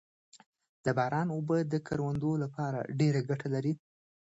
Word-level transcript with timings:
د 0.85 0.87
باران 0.97 1.27
اوبه 1.35 1.57
د 1.73 1.75
کروندو 1.87 2.31
لپاره 2.43 2.79
ډېره 2.99 3.19
ګټه 3.29 3.47
لري 3.55 3.73